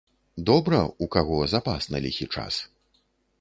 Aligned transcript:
Добра, 0.49 0.79
у 1.05 1.07
каго 1.17 1.37
запас 1.53 1.83
на 1.97 2.03
ліхі 2.07 2.27
час. 2.39 2.59